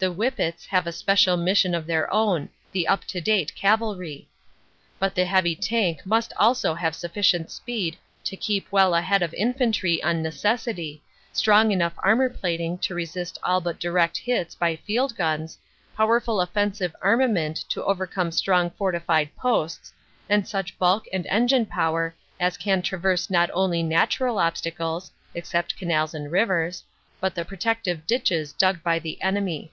The 0.00 0.12
"whippets" 0.14 0.66
have 0.66 0.86
a 0.86 0.92
special 0.92 1.36
mission 1.36 1.74
of 1.74 1.88
their 1.88 2.08
own, 2.14 2.50
the 2.70 2.86
up 2.86 3.04
to 3.06 3.20
date 3.20 3.52
cavalry. 3.56 4.28
But 5.00 5.16
the 5.16 5.24
heavy 5.24 5.56
tank 5.56 6.06
must 6.06 6.32
also 6.36 6.74
have 6.74 6.94
sufficient 6.94 7.50
speed 7.50 7.96
to 8.22 8.36
keep 8.36 8.70
well 8.70 8.94
ahead 8.94 9.22
of 9.24 9.34
infantry 9.34 10.00
on 10.04 10.22
necessity, 10.22 11.02
strong 11.32 11.72
enough 11.72 11.94
armor 11.98 12.30
plating 12.30 12.78
to 12.78 12.94
resist 12.94 13.38
all 13.42 13.60
but 13.60 13.80
direct 13.80 14.16
hits 14.18 14.54
by 14.54 14.76
field 14.76 15.16
guns, 15.16 15.58
powerful 15.96 16.40
offensive 16.40 16.94
armament 17.02 17.56
to 17.68 17.82
overcome 17.82 18.30
strong 18.30 18.70
fortified 18.70 19.34
posts, 19.34 19.92
and 20.28 20.46
such 20.46 20.78
bulk 20.78 21.06
and 21.12 21.26
engine 21.26 21.66
power 21.66 22.14
as 22.38 22.56
can 22.56 22.82
traverse 22.82 23.30
not 23.30 23.50
only 23.52 23.82
natural 23.82 24.38
obstacles 24.38 25.10
(except 25.34 25.76
canals 25.76 26.14
and 26.14 26.30
rivers) 26.30 26.84
but 27.18 27.34
the 27.34 27.44
protective 27.44 28.06
ditches 28.06 28.52
dug 28.52 28.80
by 28.84 29.00
the 29.00 29.20
enemy. 29.20 29.72